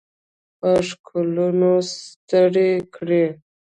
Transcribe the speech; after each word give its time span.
په 0.59 0.69
ښکلونو 0.87 1.71
ستړي 1.95 2.71
کړي 2.95 3.25